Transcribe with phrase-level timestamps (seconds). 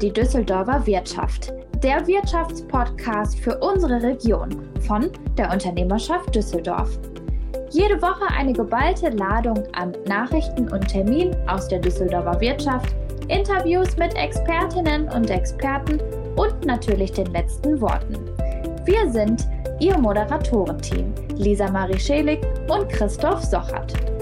[0.00, 6.98] die Düsseldorfer Wirtschaft, der Wirtschaftspodcast für unsere Region von der Unternehmerschaft Düsseldorf.
[7.70, 12.94] Jede Woche eine geballte Ladung an Nachrichten und Terminen aus der Düsseldorfer Wirtschaft,
[13.28, 15.98] Interviews mit Expertinnen und Experten
[16.36, 18.16] und natürlich den letzten Worten.
[18.84, 19.48] Wir sind
[19.80, 24.13] Ihr Moderatorenteam Lisa Marie Schelig und Christoph Sochert.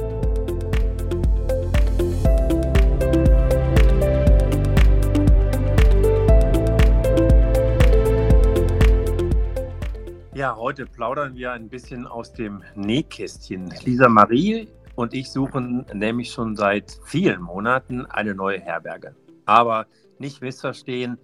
[10.72, 13.70] Heute plaudern wir ein bisschen aus dem Nähkästchen.
[13.84, 19.14] Lisa Marie und ich suchen nämlich schon seit vielen Monaten eine neue Herberge.
[19.44, 19.84] Aber
[20.18, 21.18] nicht missverstehen,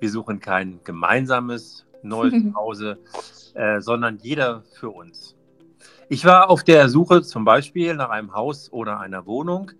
[0.00, 2.98] wir suchen kein gemeinsames neues Zuhause,
[3.52, 5.36] äh, sondern jeder für uns.
[6.08, 9.72] Ich war auf der Suche zum Beispiel nach einem Haus oder einer Wohnung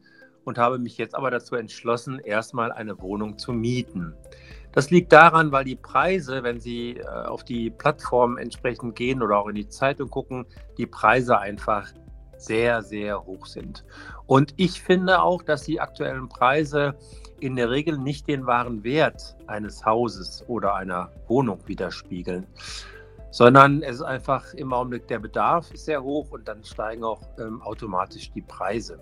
[0.44, 4.12] und habe mich jetzt aber dazu entschlossen, erstmal eine Wohnung zu mieten.
[4.77, 9.38] Das liegt daran, weil die Preise, wenn Sie äh, auf die Plattform entsprechend gehen oder
[9.38, 10.45] auch in die Zeitung gucken,
[10.77, 11.88] die Preise einfach
[12.37, 13.87] sehr, sehr hoch sind.
[14.27, 16.95] Und ich finde auch, dass die aktuellen Preise
[17.41, 22.47] in der Regel nicht den wahren Wert eines Hauses oder einer Wohnung widerspiegeln,
[23.30, 27.23] sondern es ist einfach im Augenblick der Bedarf ist sehr hoch und dann steigen auch
[27.38, 28.99] ähm, automatisch die Preise.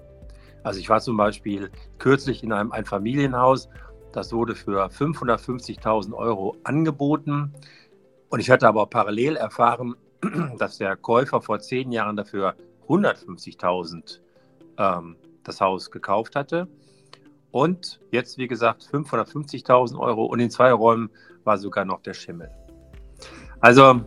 [0.62, 3.68] Also ich war zum Beispiel kürzlich in einem Einfamilienhaus
[4.14, 7.52] das wurde für 550.000 Euro angeboten.
[8.28, 9.96] Und ich hatte aber parallel erfahren,
[10.58, 12.54] dass der Käufer vor zehn Jahren dafür
[12.88, 14.20] 150.000
[14.78, 16.68] ähm, das Haus gekauft hatte.
[17.50, 21.10] Und jetzt, wie gesagt, 550.000 Euro und in zwei Räumen
[21.44, 22.50] war sogar noch der Schimmel.
[23.60, 24.00] Also,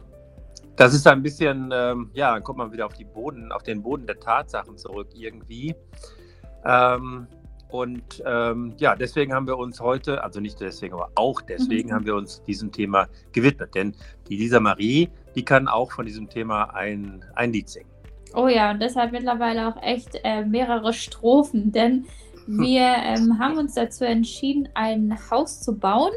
[0.75, 3.81] das ist ein bisschen, ähm, ja, dann kommt man wieder auf, die Boden, auf den
[3.81, 5.75] Boden der Tatsachen zurück irgendwie.
[6.66, 7.27] Ähm,
[7.70, 11.94] und ähm, ja, deswegen haben wir uns heute, also nicht deswegen, aber auch deswegen mhm.
[11.94, 13.76] haben wir uns diesem Thema gewidmet.
[13.76, 13.94] Denn
[14.30, 17.89] die Lisa Marie, die kann auch von diesem Thema ein, ein Lied singen.
[18.33, 22.06] Oh ja, und deshalb mittlerweile auch echt äh, mehrere Strophen, denn
[22.45, 22.60] hm.
[22.60, 26.11] wir ähm, haben uns dazu entschieden, ein Haus zu bauen.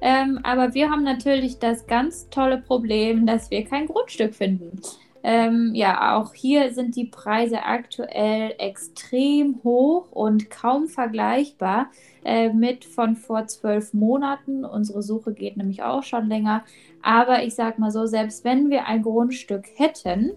[0.00, 4.80] Ähm, aber wir haben natürlich das ganz tolle Problem, dass wir kein Grundstück finden.
[5.22, 11.90] Ähm, ja, auch hier sind die Preise aktuell extrem hoch und kaum vergleichbar
[12.24, 14.64] äh, mit von vor zwölf Monaten.
[14.64, 16.64] Unsere Suche geht nämlich auch schon länger.
[17.02, 20.32] Aber ich sag mal so, selbst wenn wir ein Grundstück hätten,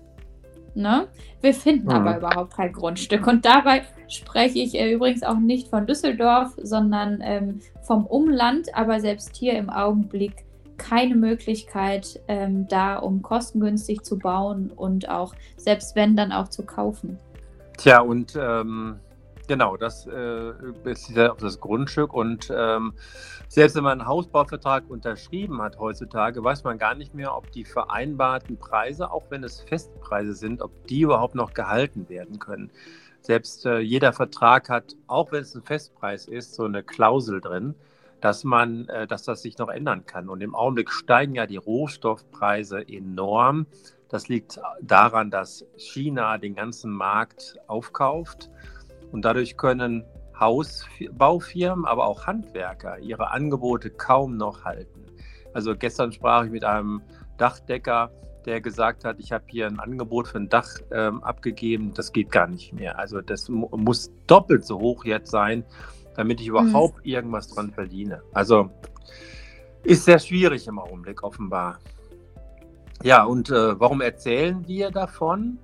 [0.75, 1.07] ne,
[1.41, 1.91] wir finden mhm.
[1.91, 3.25] aber überhaupt kein Grundstück.
[3.27, 8.75] Und dabei spreche ich äh, übrigens auch nicht von Düsseldorf, sondern ähm, vom Umland.
[8.75, 10.45] Aber selbst hier im Augenblick
[10.77, 16.63] keine Möglichkeit ähm, da, um kostengünstig zu bauen und auch, selbst wenn, dann auch zu
[16.63, 17.17] kaufen.
[17.77, 18.99] Tja, und ähm,
[19.47, 20.53] genau, das äh,
[20.93, 22.13] sich auf das Grundstück.
[22.13, 22.93] Und ähm,
[23.47, 27.65] selbst wenn man einen Hausbauvertrag unterschrieben hat heutzutage, weiß man gar nicht mehr, ob die
[27.65, 32.71] vereinbarten Preise, auch wenn es Festpreise sind, ob die überhaupt noch gehalten werden können.
[33.21, 37.75] Selbst äh, jeder Vertrag hat, auch wenn es ein Festpreis ist, so eine Klausel drin
[38.23, 40.29] dass man, äh, dass das sich noch ändern kann.
[40.29, 43.67] Und im Augenblick steigen ja die Rohstoffpreise enorm.
[44.07, 48.49] Das liegt daran, dass China den ganzen Markt aufkauft
[49.11, 50.05] und dadurch können
[50.39, 55.05] Hausbaufirmen, aber auch Handwerker ihre Angebote kaum noch halten.
[55.53, 57.01] Also gestern sprach ich mit einem
[57.37, 58.09] Dachdecker,
[58.45, 62.31] der gesagt hat, ich habe hier ein Angebot für ein Dach ähm, abgegeben, das geht
[62.31, 62.97] gar nicht mehr.
[62.99, 65.65] Also das muss doppelt so hoch jetzt sein,
[66.15, 67.11] damit ich überhaupt mhm.
[67.11, 68.21] irgendwas dran verdiene.
[68.33, 68.69] Also
[69.83, 71.79] ist sehr schwierig im Augenblick offenbar.
[73.03, 75.59] Ja, und äh, warum erzählen wir davon?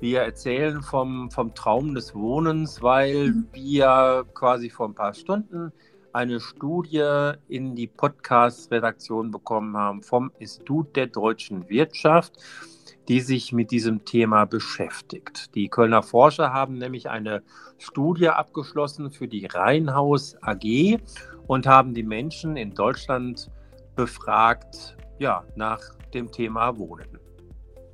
[0.00, 3.48] Wir erzählen vom, vom Traum des Wohnens, weil mhm.
[3.52, 5.72] wir quasi vor ein paar Stunden
[6.12, 12.32] eine Studie in die Podcast-Redaktion bekommen haben vom Institut der deutschen Wirtschaft
[13.08, 15.54] die sich mit diesem Thema beschäftigt.
[15.54, 17.42] Die Kölner Forscher haben nämlich eine
[17.78, 20.98] Studie abgeschlossen für die Rheinhaus AG
[21.46, 23.50] und haben die Menschen in Deutschland
[23.96, 25.80] befragt ja, nach
[26.12, 27.18] dem Thema Wohnen.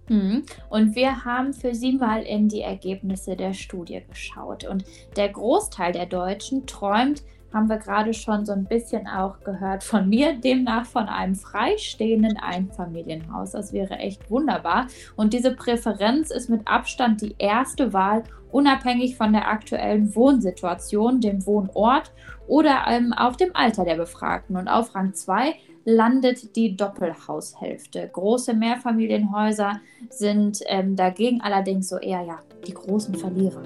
[0.09, 0.45] Mhm.
[0.69, 4.65] Und wir haben für Sie mal in die Ergebnisse der Studie geschaut.
[4.65, 4.85] Und
[5.17, 7.23] der Großteil der Deutschen träumt
[7.55, 12.37] haben wir gerade schon so ein bisschen auch gehört von mir, demnach von einem freistehenden
[12.37, 13.53] Einfamilienhaus.
[13.53, 14.89] Das wäre echt wunderbar.
[15.17, 21.47] Und diese Präferenz ist mit Abstand die erste Wahl, unabhängig von der aktuellen Wohnsituation, dem
[21.47, 22.13] Wohnort
[22.47, 24.57] oder ähm, auch dem Alter der Befragten.
[24.57, 25.55] Und auf Rang 2
[25.85, 28.09] landet die Doppelhaushälfte.
[28.13, 33.63] Große Mehrfamilienhäuser sind ähm, dagegen allerdings so eher ja die großen Verlierer.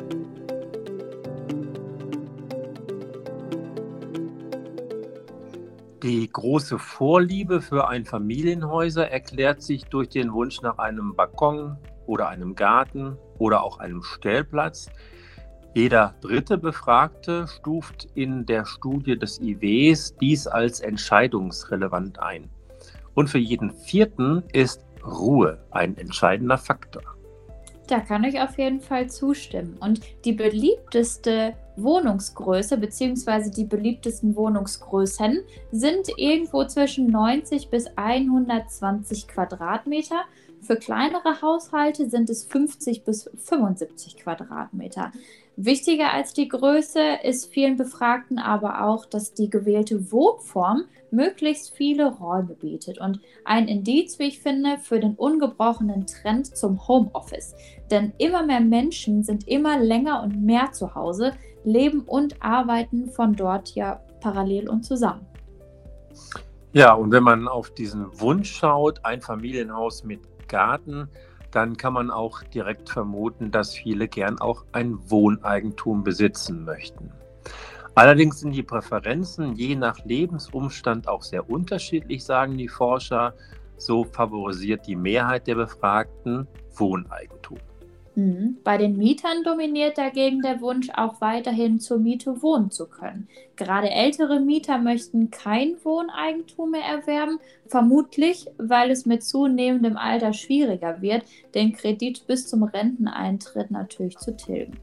[6.09, 11.77] Die große Vorliebe für Einfamilienhäuser erklärt sich durch den Wunsch nach einem Balkon
[12.07, 14.89] oder einem Garten oder auch einem Stellplatz.
[15.75, 22.49] Jeder dritte Befragte stuft in der Studie des IWs dies als entscheidungsrelevant ein.
[23.13, 27.03] Und für jeden vierten ist Ruhe ein entscheidender Faktor.
[27.87, 29.77] Da kann ich auf jeden Fall zustimmen.
[29.79, 31.53] Und die beliebteste
[31.83, 33.51] Wohnungsgröße bzw.
[33.51, 35.41] die beliebtesten Wohnungsgrößen
[35.73, 40.25] sind irgendwo zwischen 90 bis 120 Quadratmeter.
[40.61, 45.13] Für kleinere Haushalte sind es 50 bis 75 Quadratmeter.
[45.61, 52.15] Wichtiger als die Größe ist vielen Befragten aber auch, dass die gewählte Wohnform möglichst viele
[52.15, 57.57] Räume bietet und ein Indiz, wie ich finde, für den ungebrochenen Trend zum Homeoffice.
[57.91, 61.33] Denn immer mehr Menschen sind immer länger und mehr zu Hause,
[61.65, 65.27] leben und arbeiten von dort ja parallel und zusammen.
[66.73, 71.09] Ja, und wenn man auf diesen Wunsch schaut, ein Familienhaus mit Garten,
[71.51, 77.11] dann kann man auch direkt vermuten, dass viele gern auch ein Wohneigentum besitzen möchten.
[77.95, 83.35] Allerdings sind die Präferenzen je nach Lebensumstand auch sehr unterschiedlich, sagen die Forscher.
[83.77, 86.47] So favorisiert die Mehrheit der Befragten
[86.77, 87.59] Wohneigentum.
[88.19, 88.57] Mhm.
[88.65, 93.29] Bei den Mietern dominiert dagegen der Wunsch, auch weiterhin zur Miete wohnen zu können.
[93.55, 97.39] Gerade ältere Mieter möchten kein Wohneigentum mehr erwerben,
[97.69, 101.23] vermutlich weil es mit zunehmendem Alter schwieriger wird,
[101.55, 104.77] den Kredit bis zum Renteneintritt natürlich zu tilgen.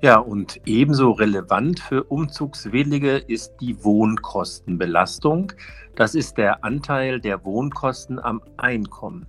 [0.00, 5.52] Ja, und ebenso relevant für Umzugswillige ist die Wohnkostenbelastung.
[5.94, 9.26] Das ist der Anteil der Wohnkosten am Einkommen.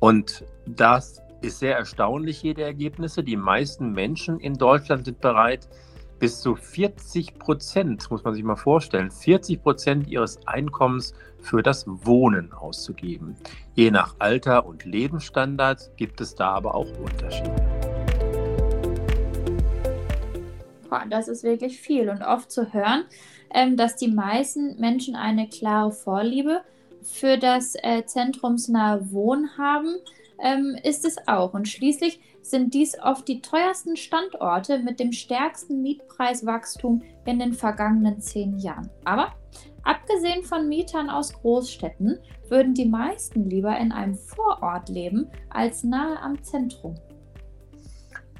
[0.00, 3.22] Und das ist sehr erstaunlich, jede Ergebnisse.
[3.22, 5.68] Die meisten Menschen in Deutschland sind bereit,
[6.18, 11.84] bis zu 40 Prozent, muss man sich mal vorstellen, 40 Prozent ihres Einkommens für das
[11.86, 13.36] Wohnen auszugeben.
[13.74, 17.54] Je nach Alter und Lebensstandard gibt es da aber auch Unterschiede.
[21.10, 23.04] Das ist wirklich viel und oft zu hören,
[23.52, 26.62] ähm, dass die meisten Menschen eine klare Vorliebe
[27.02, 29.96] für das äh, zentrumsnahe Wohnen haben
[30.42, 31.54] ähm, ist es auch.
[31.54, 38.20] Und schließlich sind dies oft die teuersten Standorte mit dem stärksten Mietpreiswachstum in den vergangenen
[38.20, 38.90] zehn Jahren.
[39.04, 39.32] Aber
[39.82, 42.18] abgesehen von Mietern aus Großstädten
[42.48, 46.94] würden die meisten lieber in einem Vorort leben als nahe am Zentrum.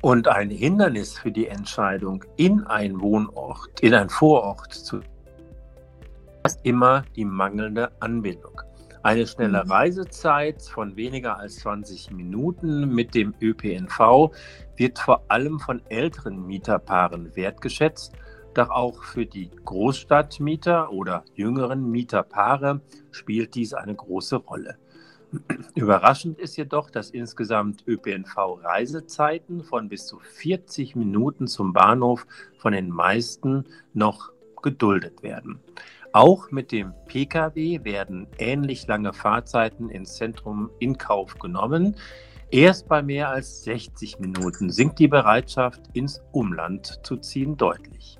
[0.02, 5.00] Und ein Hindernis für die Entscheidung, in einen Wohnort, in einen Vorort zu
[6.46, 8.62] ist immer die mangelnde Anbindung.
[9.06, 9.70] Eine schnelle mhm.
[9.70, 14.32] Reisezeit von weniger als 20 Minuten mit dem ÖPNV
[14.74, 18.14] wird vor allem von älteren Mieterpaaren wertgeschätzt.
[18.54, 22.80] Doch auch für die Großstadtmieter oder jüngeren Mieterpaare
[23.12, 24.76] spielt dies eine große Rolle.
[25.76, 32.26] Überraschend ist jedoch, dass insgesamt ÖPNV-Reisezeiten von bis zu 40 Minuten zum Bahnhof
[32.58, 34.32] von den meisten noch
[34.64, 35.60] geduldet werden.
[36.16, 41.94] Auch mit dem Pkw werden ähnlich lange Fahrzeiten ins Zentrum in Kauf genommen.
[42.50, 48.18] Erst bei mehr als 60 Minuten sinkt die Bereitschaft, ins Umland zu ziehen, deutlich.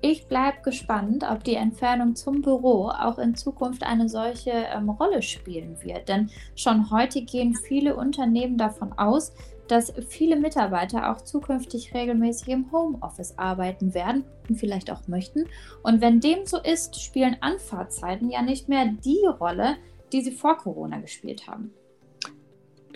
[0.00, 5.20] Ich bleibe gespannt, ob die Entfernung zum Büro auch in Zukunft eine solche ähm, Rolle
[5.20, 6.08] spielen wird.
[6.08, 9.34] Denn schon heute gehen viele Unternehmen davon aus,
[9.68, 15.46] dass viele Mitarbeiter auch zukünftig regelmäßig im Homeoffice arbeiten werden und vielleicht auch möchten.
[15.82, 19.76] Und wenn dem so ist, spielen Anfahrtzeiten ja nicht mehr die Rolle,
[20.12, 21.72] die sie vor Corona gespielt haben.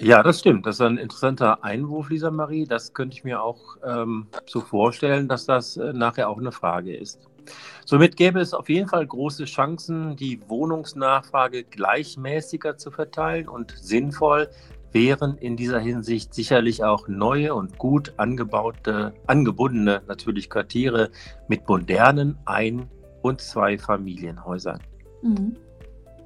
[0.00, 0.64] Ja, das stimmt.
[0.64, 2.64] Das ist ein interessanter Einwurf, Lisa Marie.
[2.64, 6.96] Das könnte ich mir auch ähm, so vorstellen, dass das äh, nachher auch eine Frage
[6.96, 7.28] ist.
[7.84, 14.48] Somit gäbe es auf jeden Fall große Chancen, die Wohnungsnachfrage gleichmäßiger zu verteilen und sinnvoll
[14.92, 21.10] wären in dieser Hinsicht sicherlich auch neue und gut angebaute, angebundene natürlich Quartiere
[21.48, 22.88] mit modernen Ein-
[23.22, 24.80] und Zwei-Familienhäusern.
[25.22, 25.56] Mhm.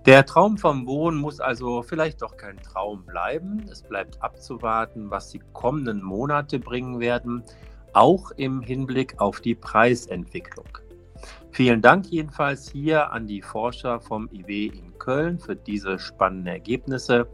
[0.06, 3.64] Der Traum vom Wohnen muss also vielleicht doch kein Traum bleiben.
[3.70, 7.44] Es bleibt abzuwarten, was die kommenden Monate bringen werden,
[7.92, 10.66] auch im Hinblick auf die Preisentwicklung.
[11.52, 17.28] Vielen Dank jedenfalls hier an die Forscher vom IW in Köln für diese spannenden Ergebnisse.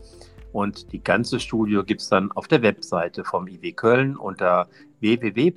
[0.58, 5.56] Und die ganze Studie gibt es dann auf der Webseite vom IW Köln unter www.iwköln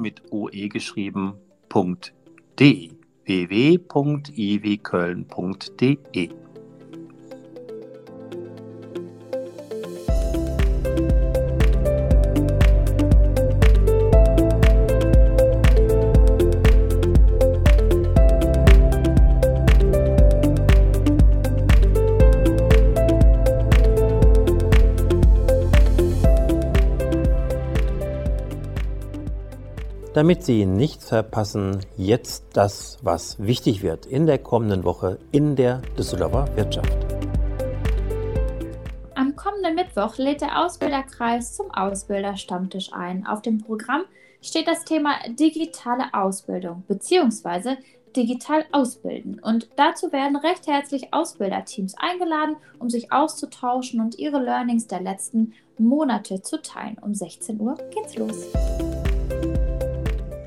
[0.00, 1.40] mit oe geschrieben.de
[3.24, 4.12] www.iwköln.de
[30.22, 35.82] Damit Sie nichts verpassen, jetzt das, was wichtig wird in der kommenden Woche in der
[35.98, 36.96] Düsseldorfer Wirtschaft.
[39.16, 43.26] Am kommenden Mittwoch lädt der Ausbilderkreis zum Ausbilderstammtisch ein.
[43.26, 44.02] Auf dem Programm
[44.40, 47.78] steht das Thema digitale Ausbildung bzw.
[48.14, 49.40] digital ausbilden.
[49.40, 55.54] Und dazu werden recht herzlich Ausbilderteams eingeladen, um sich auszutauschen und ihre Learnings der letzten
[55.78, 56.98] Monate zu teilen.
[57.00, 58.46] Um 16 Uhr geht's los.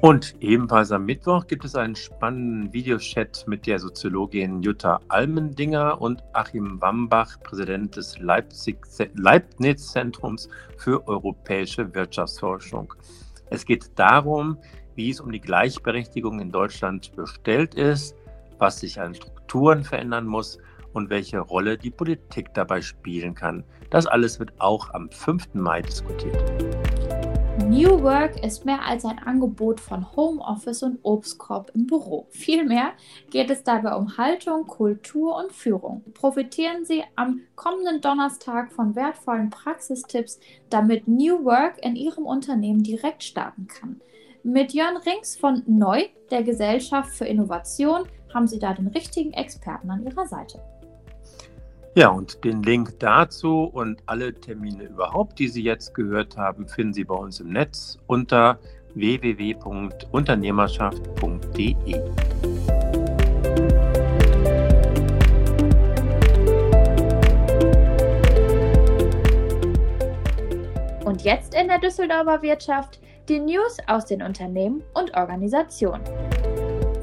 [0.06, 6.22] Und ebenfalls am Mittwoch gibt es einen spannenden Videochat mit der Soziologin Jutta Almendinger und
[6.32, 10.48] Achim Wambach, Präsident des Leibniz-Zentrums
[10.78, 12.94] für europäische Wirtschaftsforschung.
[13.50, 14.60] Es geht darum,
[14.94, 18.16] wie es um die Gleichberechtigung in Deutschland bestellt ist,
[18.60, 20.60] was sich an Strukturen verändern muss
[20.94, 23.64] und welche Rolle die Politik dabei spielen kann.
[23.90, 25.56] Das alles wird auch am 5.
[25.56, 26.75] Mai diskutiert.
[27.64, 32.28] New Work ist mehr als ein Angebot von Homeoffice und Obstkorb im Büro.
[32.30, 32.92] Vielmehr
[33.32, 36.04] geht es dabei um Haltung, Kultur und Führung.
[36.14, 43.24] Profitieren Sie am kommenden Donnerstag von wertvollen Praxistipps, damit New Work in Ihrem Unternehmen direkt
[43.24, 44.02] starten kann.
[44.44, 49.90] Mit Jörn Rings von Neu, der Gesellschaft für Innovation, haben Sie da den richtigen Experten
[49.90, 50.62] an Ihrer Seite.
[51.98, 56.94] Ja, und den Link dazu und alle Termine überhaupt, die Sie jetzt gehört haben, finden
[56.94, 58.60] Sie bei uns im Netz unter
[58.96, 61.96] www.unternehmerschaft.de.
[71.06, 73.00] Und jetzt in der Düsseldorfer Wirtschaft
[73.30, 76.04] die News aus den Unternehmen und Organisationen.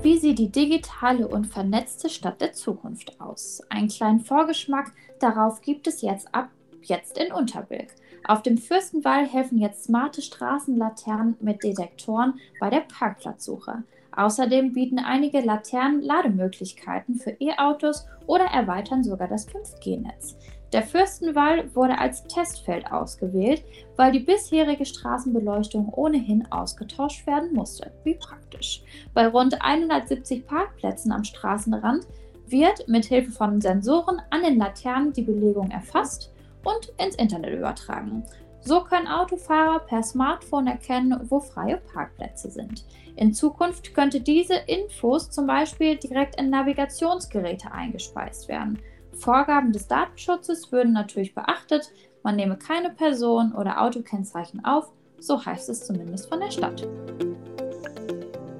[0.03, 3.63] Wie sieht die digitale und vernetzte Stadt der Zukunft aus?
[3.69, 6.49] Einen kleinen Vorgeschmack darauf gibt es jetzt ab
[6.83, 7.95] jetzt in Unterbilk.
[8.27, 13.85] Auf dem Fürstenwall helfen jetzt smarte Straßenlaternen mit Detektoren bei der Parkplatzsuche.
[14.11, 20.37] Außerdem bieten einige Laternen Lademöglichkeiten für E-Autos oder erweitern sogar das 5G-Netz.
[20.73, 23.63] Der Fürstenwall wurde als Testfeld ausgewählt,
[23.97, 27.93] weil die bisherige Straßenbeleuchtung ohnehin ausgetauscht werden musste.
[28.05, 28.83] Wie praktisch.
[29.13, 32.07] Bei rund 170 Parkplätzen am Straßenrand
[32.47, 36.33] wird mit Hilfe von Sensoren an den Laternen die Belegung erfasst
[36.65, 38.25] und ins Internet übertragen.
[38.65, 42.85] So können Autofahrer per Smartphone erkennen, wo freie Parkplätze sind.
[43.17, 48.79] In Zukunft könnte diese Infos zum Beispiel direkt in Navigationsgeräte eingespeist werden.
[49.15, 51.93] Vorgaben des Datenschutzes würden natürlich beachtet,
[52.23, 56.87] man nehme keine Person oder Autokennzeichen auf, so heißt es zumindest von der Stadt.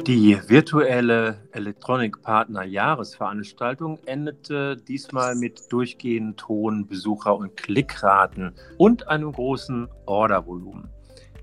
[0.07, 9.31] Die virtuelle Electronic Partner Jahresveranstaltung endete diesmal mit durchgehend hohen Besucher- und Klickraten und einem
[9.31, 10.89] großen Ordervolumen.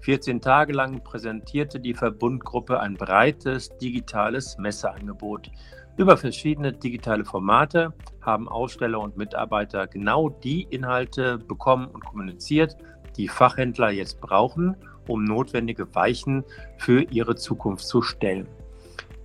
[0.01, 5.51] 14 Tage lang präsentierte die Verbundgruppe ein breites digitales Messeangebot.
[5.95, 7.93] Über verschiedene digitale Formate
[8.29, 12.77] haben Aussteller und Mitarbeiter genau die Inhalte bekommen und kommuniziert,
[13.17, 16.43] die Fachhändler jetzt brauchen, um notwendige Weichen
[16.77, 18.47] für ihre Zukunft zu stellen.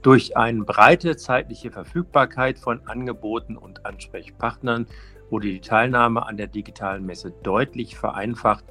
[0.02, 4.86] Durch eine breite zeitliche Verfügbarkeit von Angeboten und Ansprechpartnern
[5.30, 8.64] wurde die Teilnahme an der digitalen Messe deutlich vereinfacht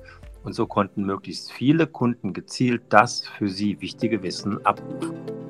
[0.43, 5.42] und so konnten möglichst viele Kunden gezielt das für sie wichtige Wissen abrufen.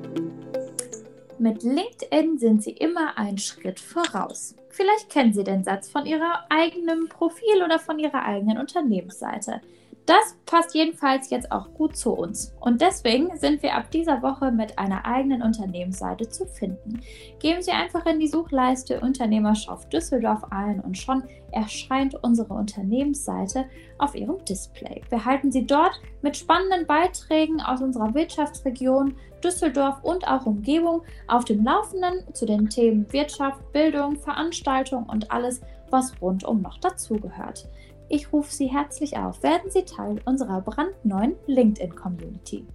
[1.38, 4.54] Mit LinkedIn sind Sie immer einen Schritt voraus.
[4.68, 9.60] Vielleicht kennen Sie den Satz von Ihrem eigenen Profil oder von Ihrer eigenen Unternehmensseite.
[10.06, 12.54] Das passt jedenfalls jetzt auch gut zu uns.
[12.60, 17.00] Und deswegen sind wir ab dieser Woche mit einer eigenen Unternehmensseite zu finden.
[17.38, 23.64] Geben Sie einfach in die Suchleiste Unternehmerschaft Düsseldorf ein und schon erscheint unsere Unternehmensseite
[23.96, 25.00] auf Ihrem Display.
[25.08, 31.46] Wir halten Sie dort mit spannenden Beiträgen aus unserer Wirtschaftsregion Düsseldorf und auch Umgebung auf
[31.46, 37.68] dem Laufenden zu den Themen Wirtschaft, Bildung, Veranstaltung und alles, was rundum noch dazugehört.
[38.08, 39.42] Ich rufe Sie herzlich auf.
[39.42, 42.66] Werden Sie Teil unserer brandneuen LinkedIn-Community.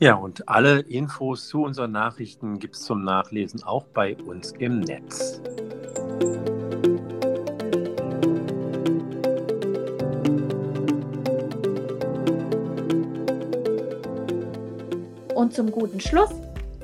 [0.00, 4.80] Ja, und alle Infos zu unseren Nachrichten gibt es zum Nachlesen auch bei uns im
[4.80, 5.40] Netz.
[15.34, 16.30] Und zum guten Schluss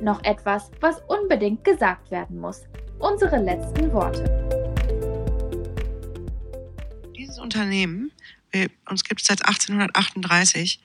[0.00, 2.62] noch etwas, was unbedingt gesagt werden muss.
[2.99, 4.59] Unsere letzten Worte.
[7.50, 8.12] Unternehmen,
[8.52, 10.80] wir, uns gibt es seit 1838,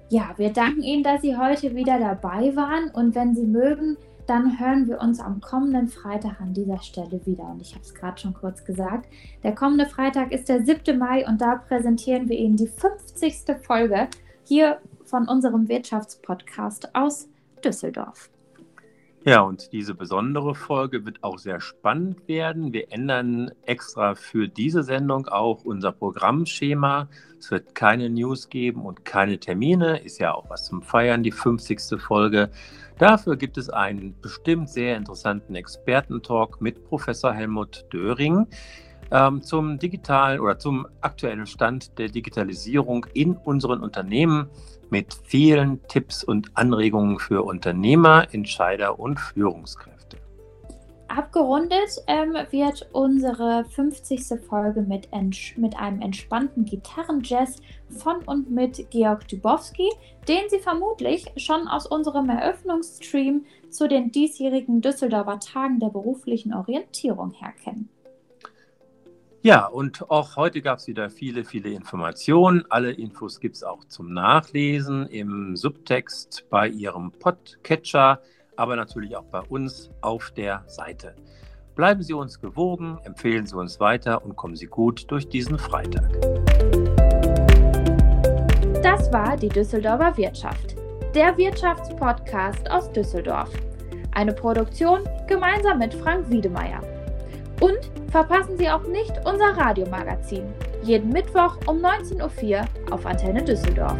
[0.09, 4.59] Ja, wir danken Ihnen, dass Sie heute wieder dabei waren und wenn Sie mögen, dann
[4.59, 7.45] hören wir uns am kommenden Freitag an dieser Stelle wieder.
[7.45, 9.09] Und ich habe es gerade schon kurz gesagt.
[9.42, 10.99] Der kommende Freitag ist der 7.
[10.99, 13.56] Mai und da präsentieren wir Ihnen die 50.
[13.62, 14.09] Folge
[14.45, 17.28] hier von unserem Wirtschaftspodcast aus
[17.64, 18.30] Düsseldorf.
[19.28, 22.72] Ja, und diese besondere Folge wird auch sehr spannend werden.
[22.72, 27.09] Wir ändern extra für diese Sendung auch unser Programmschema.
[27.37, 29.98] Es wird keine News geben und keine Termine.
[29.98, 32.00] Ist ja auch was zum Feiern, die 50.
[32.00, 32.50] Folge.
[32.98, 38.46] Dafür gibt es einen bestimmt sehr interessanten Expertentalk mit Professor Helmut Döring
[39.11, 44.48] ähm, zum digitalen oder zum aktuellen Stand der Digitalisierung in unseren Unternehmen
[44.90, 49.96] mit vielen Tipps und Anregungen für Unternehmer, Entscheider und Führungskräfte.
[51.09, 54.40] Abgerundet ähm, wird unsere 50.
[54.49, 55.09] Folge mit,
[55.57, 57.57] mit einem entspannten Gitarrenjazz
[57.88, 59.88] von und mit Georg Dubowski,
[60.29, 67.33] den Sie vermutlich schon aus unserem Eröffnungsstream zu den diesjährigen Düsseldorfer Tagen der beruflichen Orientierung
[67.33, 67.88] her kennen.
[69.46, 72.64] Ja, und auch heute gab es wieder viele, viele Informationen.
[72.68, 78.20] Alle Infos gibt es auch zum Nachlesen im Subtext bei Ihrem Podcatcher,
[78.56, 81.14] aber natürlich auch bei uns auf der Seite.
[81.76, 86.11] Bleiben Sie uns gewogen, empfehlen Sie uns weiter und kommen Sie gut durch diesen Freitag.
[88.82, 90.74] Das war die Düsseldorfer Wirtschaft,
[91.14, 93.50] der Wirtschaftspodcast aus Düsseldorf.
[94.11, 96.82] Eine Produktion gemeinsam mit Frank Wiedemeyer.
[97.61, 100.44] Und verpassen Sie auch nicht unser Radiomagazin.
[100.83, 103.98] Jeden Mittwoch um 19.04 Uhr auf Antenne Düsseldorf.